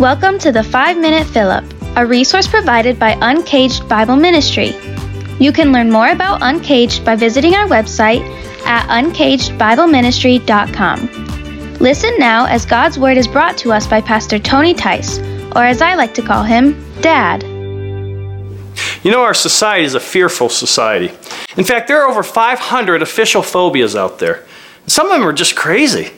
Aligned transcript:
Welcome 0.00 0.38
to 0.38 0.50
the 0.50 0.64
5 0.64 0.96
Minute 0.96 1.26
Fill-Up, 1.26 1.64
a 1.96 2.06
resource 2.06 2.48
provided 2.48 2.98
by 2.98 3.14
Uncaged 3.20 3.86
Bible 3.90 4.16
Ministry. 4.16 4.74
You 5.38 5.52
can 5.52 5.70
learn 5.70 5.92
more 5.92 6.08
about 6.08 6.40
Uncaged 6.40 7.04
by 7.04 7.14
visiting 7.14 7.54
our 7.54 7.68
website 7.68 8.22
at 8.64 8.88
uncagedbibleministry.com. 8.88 11.76
Listen 11.78 12.18
now 12.18 12.46
as 12.46 12.64
God's 12.64 12.98
Word 12.98 13.18
is 13.18 13.28
brought 13.28 13.58
to 13.58 13.70
us 13.70 13.86
by 13.86 14.00
Pastor 14.00 14.38
Tony 14.38 14.72
Tice, 14.72 15.18
or 15.54 15.62
as 15.62 15.82
I 15.82 15.94
like 15.94 16.14
to 16.14 16.22
call 16.22 16.42
him, 16.42 16.82
Dad. 17.02 17.42
You 19.02 19.10
know, 19.10 19.22
our 19.22 19.34
society 19.34 19.84
is 19.84 19.94
a 19.94 20.00
fearful 20.00 20.48
society. 20.48 21.12
In 21.58 21.64
fact, 21.64 21.86
there 21.86 22.00
are 22.00 22.08
over 22.08 22.22
500 22.22 23.02
official 23.02 23.42
phobias 23.42 23.94
out 23.94 24.20
there. 24.20 24.46
Some 24.86 25.08
of 25.08 25.12
them 25.12 25.28
are 25.28 25.34
just 25.34 25.54
crazy. 25.54 26.12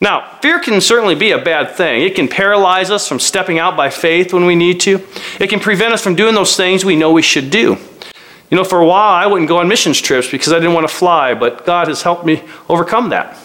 Now, 0.00 0.38
fear 0.42 0.58
can 0.58 0.80
certainly 0.80 1.14
be 1.14 1.30
a 1.30 1.38
bad 1.38 1.76
thing. 1.76 2.02
It 2.02 2.16
can 2.16 2.26
paralyze 2.26 2.90
us 2.90 3.06
from 3.06 3.20
stepping 3.20 3.60
out 3.60 3.76
by 3.76 3.90
faith 3.90 4.32
when 4.32 4.46
we 4.46 4.56
need 4.56 4.80
to. 4.80 5.00
It 5.38 5.50
can 5.50 5.60
prevent 5.60 5.92
us 5.92 6.02
from 6.02 6.16
doing 6.16 6.34
those 6.34 6.56
things 6.56 6.84
we 6.84 6.96
know 6.96 7.12
we 7.12 7.22
should 7.22 7.50
do. 7.50 7.78
You 8.50 8.56
know, 8.56 8.64
for 8.64 8.80
a 8.80 8.86
while 8.86 9.12
I 9.12 9.26
wouldn't 9.26 9.48
go 9.48 9.58
on 9.58 9.68
missions 9.68 10.00
trips 10.00 10.30
because 10.30 10.52
I 10.52 10.56
didn't 10.56 10.74
want 10.74 10.88
to 10.88 10.94
fly, 10.94 11.34
but 11.34 11.66
God 11.66 11.88
has 11.88 12.02
helped 12.02 12.24
me 12.24 12.42
overcome 12.68 13.10
that. 13.10 13.36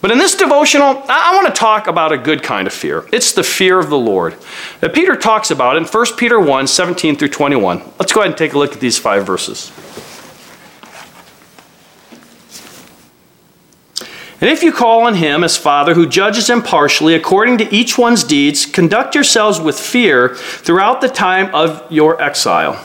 But 0.00 0.10
in 0.10 0.18
this 0.18 0.34
devotional, 0.34 1.04
I 1.08 1.32
want 1.36 1.46
to 1.46 1.58
talk 1.58 1.86
about 1.86 2.10
a 2.10 2.18
good 2.18 2.42
kind 2.42 2.66
of 2.66 2.72
fear. 2.72 3.06
It's 3.12 3.32
the 3.32 3.44
fear 3.44 3.78
of 3.78 3.88
the 3.88 3.96
Lord. 3.96 4.36
That 4.80 4.94
Peter 4.94 5.14
talks 5.14 5.52
about 5.52 5.76
in 5.76 5.84
1 5.84 6.06
Peter 6.16 6.40
1 6.40 6.66
17 6.66 7.16
through 7.16 7.28
21. 7.28 7.82
Let's 8.00 8.12
go 8.12 8.20
ahead 8.20 8.32
and 8.32 8.36
take 8.36 8.52
a 8.52 8.58
look 8.58 8.72
at 8.72 8.80
these 8.80 8.98
five 8.98 9.24
verses. 9.24 9.70
And 14.40 14.50
if 14.50 14.64
you 14.64 14.72
call 14.72 15.06
on 15.06 15.14
him 15.14 15.44
as 15.44 15.56
Father 15.56 15.94
who 15.94 16.04
judges 16.04 16.50
impartially 16.50 17.14
according 17.14 17.58
to 17.58 17.72
each 17.72 17.96
one's 17.96 18.24
deeds, 18.24 18.66
conduct 18.66 19.14
yourselves 19.14 19.60
with 19.60 19.78
fear 19.78 20.34
throughout 20.34 21.00
the 21.00 21.08
time 21.08 21.54
of 21.54 21.86
your 21.92 22.20
exile 22.20 22.84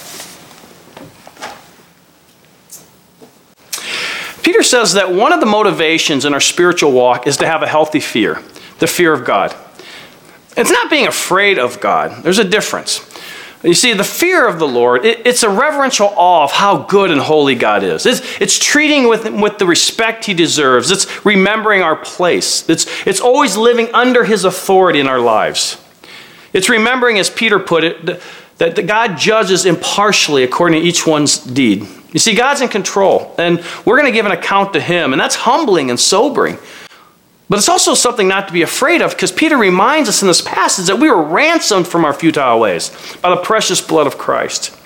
Peter 4.43 4.63
says 4.63 4.93
that 4.93 5.11
one 5.11 5.33
of 5.33 5.39
the 5.39 5.45
motivations 5.45 6.25
in 6.25 6.33
our 6.33 6.39
spiritual 6.39 6.91
walk 6.91 7.27
is 7.27 7.37
to 7.37 7.45
have 7.45 7.63
a 7.63 7.67
healthy 7.67 7.99
fear, 7.99 8.41
the 8.79 8.87
fear 8.87 9.13
of 9.13 9.25
God. 9.25 9.55
It's 10.57 10.71
not 10.71 10.89
being 10.89 11.07
afraid 11.07 11.59
of 11.59 11.79
God, 11.79 12.23
there's 12.23 12.39
a 12.39 12.43
difference. 12.43 13.07
You 13.63 13.75
see, 13.75 13.93
the 13.93 14.03
fear 14.03 14.47
of 14.47 14.57
the 14.57 14.67
Lord, 14.67 15.05
it, 15.05 15.25
it's 15.25 15.43
a 15.43 15.49
reverential 15.49 16.11
awe 16.15 16.45
of 16.45 16.51
how 16.51 16.79
good 16.79 17.11
and 17.11 17.21
holy 17.21 17.53
God 17.53 17.83
is. 17.83 18.07
It's, 18.07 18.41
it's 18.41 18.57
treating 18.57 19.07
with, 19.07 19.29
with 19.29 19.59
the 19.59 19.67
respect 19.67 20.25
he 20.25 20.33
deserves. 20.33 20.89
It's 20.89 21.23
remembering 21.23 21.83
our 21.83 21.95
place. 21.95 22.67
It's, 22.67 22.87
it's 23.05 23.21
always 23.21 23.55
living 23.55 23.89
under 23.93 24.23
his 24.23 24.45
authority 24.45 24.99
in 24.99 25.07
our 25.07 25.19
lives. 25.19 25.79
It's 26.53 26.69
remembering, 26.69 27.19
as 27.19 27.29
Peter 27.29 27.59
put 27.59 27.83
it, 27.83 28.21
that, 28.61 28.75
that 28.75 28.85
God 28.85 29.17
judges 29.17 29.65
impartially 29.65 30.43
according 30.43 30.79
to 30.79 30.87
each 30.87 31.07
one's 31.07 31.39
deed. 31.39 31.87
You 32.13 32.19
see, 32.19 32.35
God's 32.35 32.61
in 32.61 32.67
control, 32.67 33.33
and 33.39 33.57
we're 33.85 33.99
going 33.99 34.05
to 34.05 34.15
give 34.15 34.27
an 34.27 34.31
account 34.31 34.73
to 34.73 34.79
Him, 34.79 35.13
and 35.13 35.19
that's 35.19 35.33
humbling 35.33 35.89
and 35.89 35.99
sobering. 35.99 36.59
But 37.49 37.57
it's 37.57 37.69
also 37.69 37.95
something 37.95 38.27
not 38.27 38.47
to 38.49 38.53
be 38.53 38.61
afraid 38.61 39.01
of 39.01 39.11
because 39.11 39.31
Peter 39.31 39.57
reminds 39.57 40.09
us 40.09 40.21
in 40.21 40.27
this 40.27 40.41
passage 40.41 40.85
that 40.85 40.99
we 40.99 41.09
were 41.09 41.23
ransomed 41.23 41.87
from 41.87 42.05
our 42.05 42.13
futile 42.13 42.59
ways 42.59 42.91
by 43.23 43.31
the 43.31 43.41
precious 43.41 43.81
blood 43.81 44.05
of 44.05 44.19
Christ. 44.19 44.77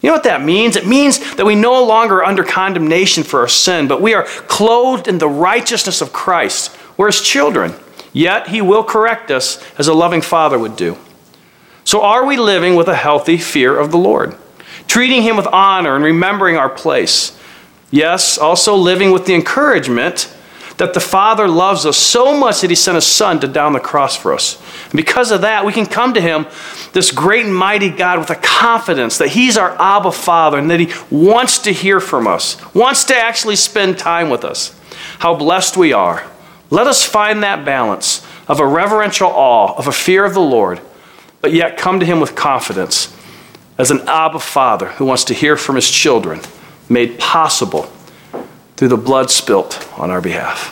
You 0.00 0.10
know 0.10 0.14
what 0.14 0.22
that 0.24 0.44
means? 0.44 0.76
It 0.76 0.86
means 0.86 1.34
that 1.34 1.44
we 1.44 1.56
no 1.56 1.84
longer 1.84 2.18
are 2.18 2.24
under 2.24 2.44
condemnation 2.44 3.24
for 3.24 3.40
our 3.40 3.48
sin, 3.48 3.88
but 3.88 4.00
we 4.00 4.14
are 4.14 4.26
clothed 4.46 5.08
in 5.08 5.18
the 5.18 5.28
righteousness 5.28 6.00
of 6.00 6.12
Christ. 6.12 6.76
We're 6.96 7.08
His 7.08 7.20
children. 7.20 7.74
Yet 8.12 8.46
He 8.46 8.60
will 8.60 8.84
correct 8.84 9.32
us 9.32 9.60
as 9.76 9.88
a 9.88 9.94
loving 9.94 10.20
Father 10.20 10.56
would 10.56 10.76
do. 10.76 10.96
So, 11.94 12.02
are 12.02 12.26
we 12.26 12.36
living 12.36 12.74
with 12.74 12.88
a 12.88 12.96
healthy 12.96 13.38
fear 13.38 13.78
of 13.78 13.92
the 13.92 13.98
Lord? 13.98 14.34
treating 14.88 15.22
him 15.22 15.36
with 15.36 15.46
honor 15.46 15.94
and 15.94 16.02
remembering 16.02 16.56
our 16.56 16.68
place. 16.68 17.38
Yes, 17.92 18.36
also 18.36 18.74
living 18.74 19.12
with 19.12 19.26
the 19.26 19.34
encouragement 19.34 20.32
that 20.78 20.92
the 20.92 20.98
Father 20.98 21.46
loves 21.46 21.86
us 21.86 21.96
so 21.96 22.36
much 22.36 22.62
that 22.62 22.70
he 22.70 22.74
sent 22.74 22.96
his 22.96 23.06
Son 23.06 23.38
to 23.38 23.46
down 23.46 23.74
the 23.74 23.78
cross 23.78 24.16
for 24.16 24.34
us. 24.34 24.60
And 24.86 24.94
because 24.94 25.30
of 25.30 25.42
that, 25.42 25.64
we 25.64 25.72
can 25.72 25.86
come 25.86 26.14
to 26.14 26.20
him, 26.20 26.46
this 26.94 27.12
great 27.12 27.46
and 27.46 27.54
mighty 27.54 27.90
God, 27.90 28.18
with 28.18 28.30
a 28.30 28.34
confidence 28.34 29.18
that 29.18 29.28
he's 29.28 29.56
our 29.56 29.80
Abba 29.80 30.10
Father 30.10 30.58
and 30.58 30.68
that 30.72 30.80
he 30.80 30.92
wants 31.10 31.60
to 31.60 31.72
hear 31.72 32.00
from 32.00 32.26
us, 32.26 32.56
wants 32.74 33.04
to 33.04 33.16
actually 33.16 33.54
spend 33.54 33.98
time 33.98 34.30
with 34.30 34.44
us. 34.44 34.76
How 35.20 35.36
blessed 35.36 35.76
we 35.76 35.92
are. 35.92 36.28
Let 36.70 36.88
us 36.88 37.04
find 37.04 37.44
that 37.44 37.64
balance 37.64 38.26
of 38.48 38.58
a 38.58 38.66
reverential 38.66 39.30
awe, 39.30 39.76
of 39.76 39.86
a 39.86 39.92
fear 39.92 40.24
of 40.24 40.34
the 40.34 40.40
Lord, 40.40 40.80
but 41.44 41.52
yet 41.52 41.76
come 41.76 42.00
to 42.00 42.06
him 42.06 42.20
with 42.20 42.34
confidence 42.34 43.14
as 43.76 43.90
an 43.90 44.00
Abba 44.08 44.40
Father 44.40 44.88
who 44.92 45.04
wants 45.04 45.24
to 45.24 45.34
hear 45.34 45.58
from 45.58 45.76
his 45.76 45.90
children, 45.90 46.40
made 46.88 47.18
possible 47.18 47.92
through 48.76 48.88
the 48.88 48.96
blood 48.96 49.30
spilt 49.30 49.86
on 49.98 50.10
our 50.10 50.22
behalf. 50.22 50.70